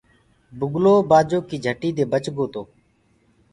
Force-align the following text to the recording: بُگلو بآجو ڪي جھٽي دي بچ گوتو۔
بُگلو 0.59 0.95
بآجو 1.09 1.39
ڪي 1.49 1.57
جھٽي 1.65 1.89
دي 1.97 2.03
بچ 2.11 2.25
گوتو۔ 2.35 2.61